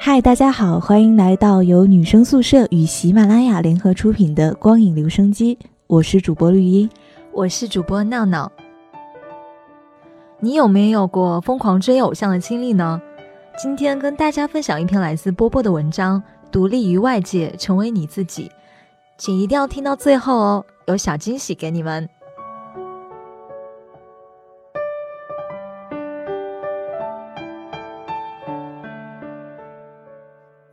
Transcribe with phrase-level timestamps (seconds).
[0.00, 5.56] 嗨，大家好，欢迎来到由女生宿舍与喜马拉雅联合出品的《光影留声机》，
[5.88, 6.88] 我是主播绿茵，
[7.32, 8.50] 我是主播闹闹。
[10.38, 13.02] 你有没有过疯狂追偶像的经历呢？
[13.60, 16.22] 今天跟大家分享一篇来自波波的文章，
[16.52, 18.44] 《独立于外界，成为你自己》，
[19.18, 22.08] 请一定要听到最后哦，有小惊喜给你们。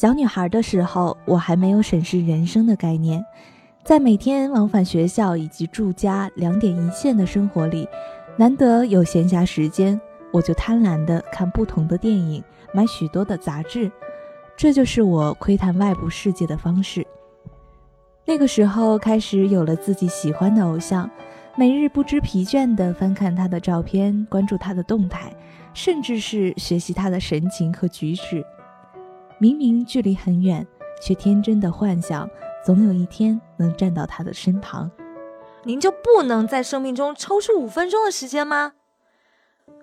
[0.00, 3.26] 小女孩的时候，我还没有审视人生的概念，
[3.82, 7.88] 在每天往返学校以及住家两点一线的生活里，
[8.36, 10.00] 难得有闲暇时间，
[10.32, 12.40] 我就贪婪地看不同的电影，
[12.72, 13.90] 买许多的杂志，
[14.56, 17.04] 这就是我窥探外部世界的方式。
[18.24, 21.10] 那个时候开始有了自己喜欢的偶像，
[21.56, 25.32] 每日不知疲倦地翻看他的照片，关注他的动态，
[25.74, 28.44] 甚至是学习他的神情和举止。
[29.40, 30.66] 明明距离很远，
[31.00, 32.28] 却天真的幻想，
[32.64, 34.90] 总有一天能站到他的身旁。
[35.62, 38.72] 您就不能在生命中抽出五分钟的时间吗？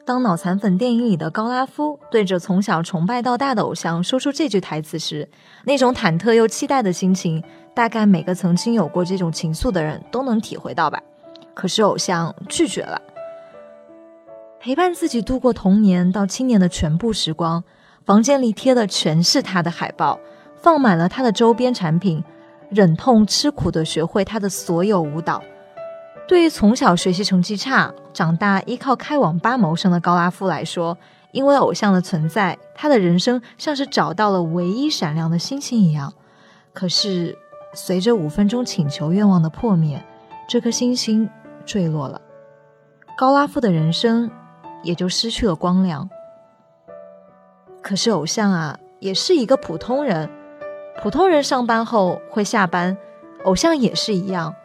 [0.06, 5.30] 当脑残粉电影里的高拉夫对着从小崇拜到大的偶像说出这句台词时，
[5.64, 7.42] 那种忐忑又期待的心情，
[7.74, 11.02] 大概每个曾经有过这种情愫的人都能体会到吧。
[11.54, 13.02] 可是偶像拒绝了，
[14.60, 17.64] 陪伴自己度过童年到青年的全部时光。
[18.06, 20.20] 房间里贴的全是他的海报，
[20.56, 22.24] 放满了他的周边产品，
[22.70, 25.42] 忍痛吃苦的学会他的所有舞蹈。
[26.28, 30.96] 对于从小学习成绩差、长大依靠开网吧谋生的高拉夫来说，
[31.32, 36.14] 因为偶像的存在，他的人生像是找到了唯一闪亮的星星一样。
[36.74, 37.36] 可是，
[37.74, 40.04] 随着五分钟请求愿望的破灭，
[40.48, 41.28] 这颗星星
[41.66, 42.22] 坠落了，
[43.18, 44.30] 高拉夫的人生
[44.84, 46.08] 也就失去了光亮。
[47.86, 50.28] 可是偶像啊，也是一个普通人。
[51.04, 52.98] 普通人上班后会下班，
[53.44, 54.56] 偶像也是一样。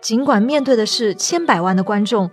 [0.00, 2.30] 尽管面对的是千百万的观众，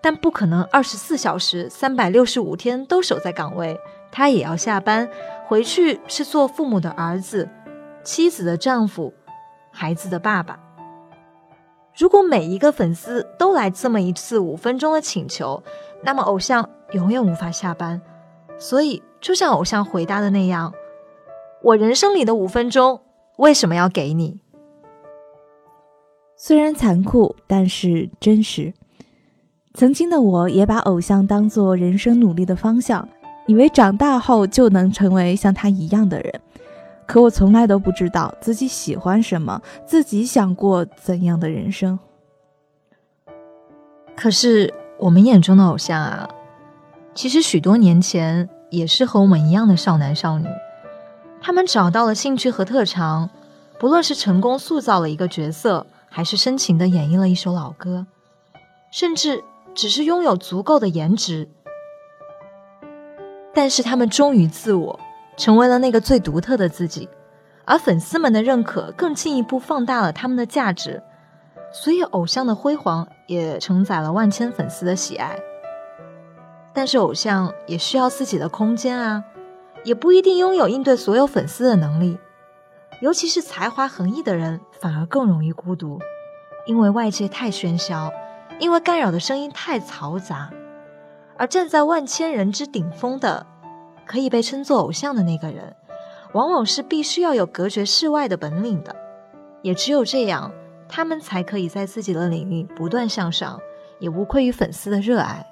[0.00, 3.78] 但不可能二十四小时、三百六十五天都守在岗位。
[4.10, 5.06] 他也要下班，
[5.46, 7.46] 回去是做父母的儿子、
[8.02, 9.12] 妻子的丈夫、
[9.70, 10.58] 孩子的爸爸。
[11.94, 15.62] 如果每一个粉丝都来这么一次五分钟的请求，
[16.02, 18.00] 那么偶像永远无法下班。
[18.58, 19.02] 所以。
[19.20, 20.72] 就像偶像回答的那样，
[21.60, 23.00] 我人生里的五分钟
[23.36, 24.38] 为什么要给你？
[26.36, 28.72] 虽然残酷，但是真实。
[29.74, 33.08] 曾经的我也把偶像当做人生努力的方向，
[33.48, 36.40] 以为长大后就能成为像他一样的人。
[37.04, 41.98] 可我从来都不知道自己喜欢什么，自己想过怎样的人生。
[44.14, 46.28] 可是我们眼中的偶像啊，
[47.18, 48.48] 其实许多年前。
[48.70, 50.46] 也是和我们一样的少男少女，
[51.40, 53.30] 他们找到了兴趣和特长，
[53.80, 58.04] 不论是成功塑造了一个角色，还是深情的演绎了一首老歌，
[58.92, 59.42] 甚至
[59.74, 61.48] 只是拥有足够的颜值，
[63.54, 65.00] 但是他们忠于自我，
[65.38, 67.08] 成为了那个最独特的自己，
[67.64, 71.02] 而粉丝们的认可更进一步放大了他们的价值，
[71.72, 75.40] 所以偶像的辉煌也承载了万千粉丝的喜爱。
[76.78, 79.24] 但是偶像也需要自己的空间啊，
[79.82, 82.16] 也不一定拥有应对所有粉丝的能力，
[83.02, 85.98] 尤其是才华横溢的人反而更容易孤独，
[86.66, 88.12] 因为外界太喧嚣，
[88.60, 90.52] 因为干扰的声音太嘈杂，
[91.36, 93.44] 而站在万千人之顶峰的，
[94.06, 95.74] 可以被称作偶像的那个人，
[96.32, 98.94] 往往是必须要有隔绝世外的本领的，
[99.62, 100.52] 也只有这样，
[100.88, 103.60] 他们才可以在自己的领域不断向上，
[103.98, 105.44] 也无愧于粉丝的热爱。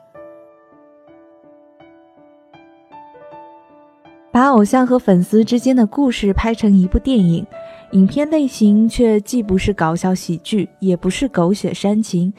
[4.57, 7.47] 偶像和粉丝之间的故事拍成一部电影，
[7.91, 12.33] 影片类型却既不是搞笑喜剧，也不是狗血煽情，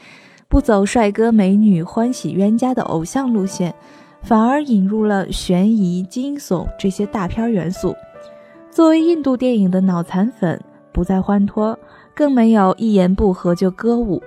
[0.48, 3.72] 不走帅哥美女欢喜冤家的偶像路线，
[4.20, 7.94] 反而引入了悬疑、惊悚这些大片元素。
[8.68, 10.60] 作为印度电影的脑残粉，
[10.90, 11.78] 不再欢脱，
[12.16, 14.20] 更没有一言不合就歌舞，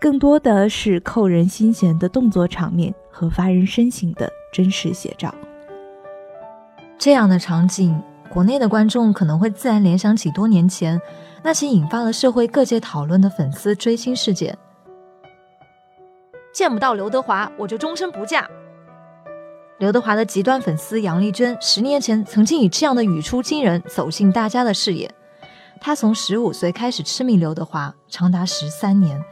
[0.00, 5.32] 更多的是扣人心弦的动作场面和发人深省的真实写照。
[6.98, 11.00] 这样的场景，国内的观众可能会自然联想起多年前
[11.44, 14.58] 那起引发了社会各界讨论的粉丝追星事件。
[16.52, 18.50] 见不到刘德华，我就终身不嫁。
[19.78, 25.08] 刘德华的极端粉丝杨丽娟，十年前曾经以这样的语出惊人走进大家的视野。
[25.80, 29.22] 她从十五岁开始痴迷刘德华，长达十三年，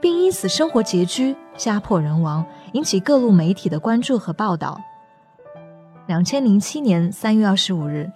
[0.00, 2.42] 并因此生活拮据、家破人亡，
[2.72, 4.80] 引起各路媒体的关注和报道。
[6.12, 8.12] 两千零七年三月二十五日，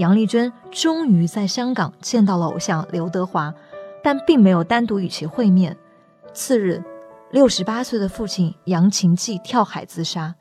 [0.00, 3.54] 杨丽娟终于在香港见到了偶像刘德华，
[4.02, 5.76] 但并没有单独与其会面。
[6.34, 6.82] 次日，
[7.30, 10.34] 六十八岁的父亲杨琴记跳海自杀，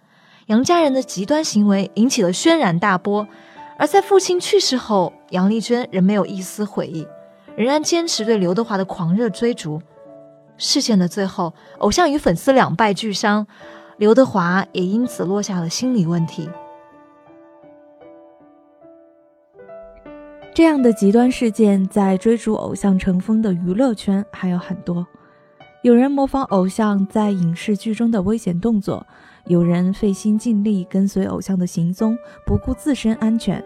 [0.48, 3.28] 杨家人的极端行为引起了轩然大波。
[3.78, 7.08] 而在父亲去世后，杨丽娟仍没有一丝悔意，
[7.56, 9.80] 仍然坚持对刘德华的狂热追逐。
[10.58, 13.46] 事件的最后，偶像与粉丝两败俱伤，
[13.98, 16.50] 刘德华也因此落下了心理问题。
[20.56, 25.06] 这样的极端事件在追逐偶像成风的娱乐圈还有很多。
[25.84, 29.06] 有人模仿偶像在影视剧中的危险动作，
[29.48, 33.62] 有人费心尽力跟随偶像的行踪，不顾自身安全，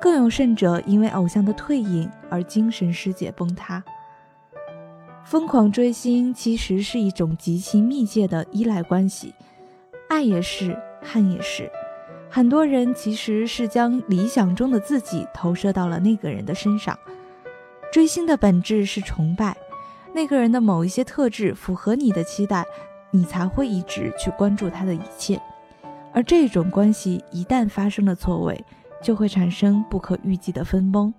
[0.00, 3.84] 更有甚者因为偶像的退隐而精神世界崩塌。
[5.26, 9.34] 疯狂追星其实是一种极其密切的依赖关系，
[10.08, 11.70] 爱也是，恨也是。
[12.34, 16.98] 很多人其实是将理想中的自己投射到了那个人的身上。
[17.92, 19.54] 追星的本质是崇拜，
[20.14, 22.64] 那个人的某一些特质符合你的期待，
[23.10, 25.38] 你才会一直去关注他的一切。
[26.14, 28.64] 而这种关系一旦发生了错位，
[29.02, 31.12] 就会产生不可预计的分崩，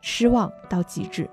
[0.00, 1.28] 失望到极致。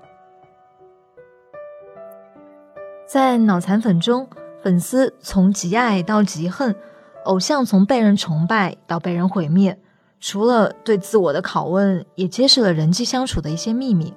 [3.06, 4.28] 在脑残粉中，
[4.62, 6.76] 粉丝从极爱到极恨。
[7.24, 9.78] 偶像从被人崇拜到被人毁灭，
[10.20, 14.12] 除了对自我的拷问，也揭示了人际相处的一些秘密。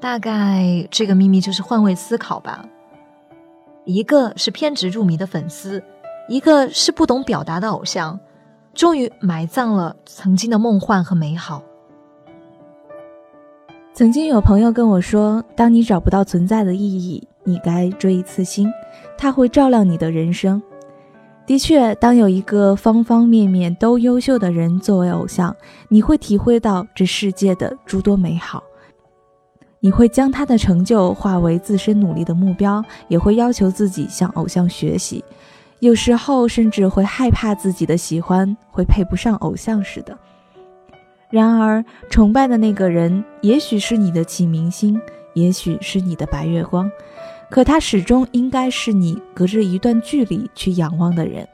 [0.00, 2.64] 大概这个秘密就是换位思考吧。
[3.84, 5.82] 一个是偏执入迷的粉丝，
[6.28, 8.18] 一个是不懂表达的偶像，
[8.74, 11.62] 终于埋葬了曾经的梦幻和美好。
[13.94, 18.72] 曾经有朋友跟我说，当你找不到存在的意义，你该追一次星，
[19.18, 20.60] 它会照亮你的人生。
[21.46, 25.54] 的确，当有一个方方面面都优秀的人作为偶像，
[25.88, 28.62] 你会体会到这世界的诸多美好。
[29.80, 35.22] 你会将他的成就化为自身努力的目标，也会要求自己向偶像学习。
[35.80, 40.16] 有时候甚至会害怕自己的喜欢会配不上偶像似的。
[41.28, 45.00] 然而，崇拜的那个人，也许是你的启明星，
[45.34, 46.88] 也许是你的白月光。
[47.52, 51.46] 可他始终应该是你隔着一段距离去仰望的人。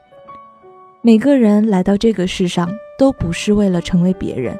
[1.01, 4.57] 每个人来到这个世上都不是为了成为别人，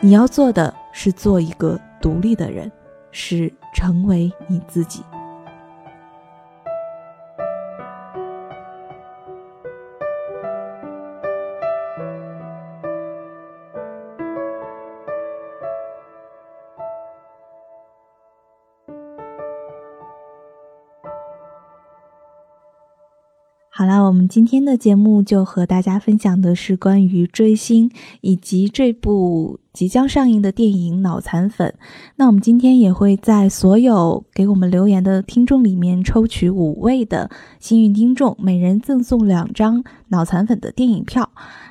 [0.00, 2.68] 你要做的是做一个独立的人，
[3.12, 5.02] 是成为你自己。
[23.74, 27.90] 好啦，我们今天的节目就和大家分享的是关于追星
[28.20, 31.74] 以及这部即将上映的电影《脑残粉》。
[32.16, 37.30] 那我们今天也会在所有给我们留言的听众里面抽取五位的
[37.60, 41.30] 幸运听众，每人赠送两张《脑残粉》的电影票。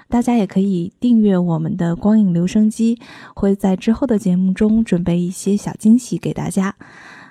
[0.10, 2.98] 大家也可以订阅我们的光影留声机，
[3.36, 6.76] 会在之后的节目中准备一些小惊喜给大家。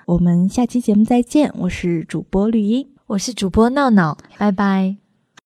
[0.05, 2.90] 我们下期节目再见，我是主播绿茵。
[3.11, 5.00] 我是主播闹闹，拜拜。